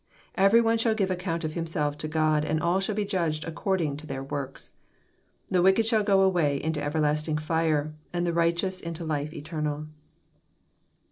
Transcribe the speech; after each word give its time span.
Every 0.33 0.61
one 0.61 0.79
shall 0.79 0.95
give 0.95 1.11
account 1.11 1.43
of 1.43 1.53
himself 1.53 1.95
to 1.99 2.09
Gk>d, 2.09 2.47
and 2.49 2.59
all 2.59 2.79
shall 2.79 2.95
be 2.95 3.05
judged 3.05 3.45
according 3.45 3.97
to 3.97 4.07
their 4.07 4.23
works. 4.23 4.73
The 5.49 5.61
wicked 5.61 5.85
shall 5.85 6.01
go 6.01 6.21
away 6.21 6.57
into 6.59 6.81
everlasting 6.83 7.37
fire, 7.37 7.93
and 8.11 8.25
the 8.25 8.33
righteous 8.33 8.81
into 8.81 9.05
life 9.05 9.31
eternal. 9.31 9.85